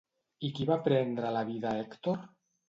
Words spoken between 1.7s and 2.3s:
a Hèctor?